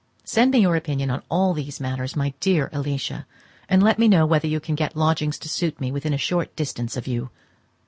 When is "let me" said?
3.83-4.07